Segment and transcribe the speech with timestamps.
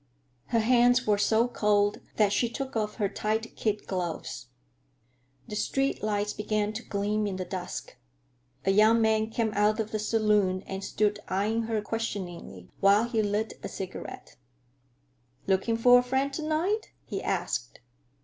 [0.47, 4.47] Her hands were so cold that she took off her tight kid gloves.
[5.47, 7.97] The street lights began to gleam in the dusk.
[8.65, 13.21] A young man came out of the saloon and stood eyeing her questioningly while he
[13.21, 14.37] lit a cigarette.
[15.45, 17.79] "Looking for a friend to night?" he asked.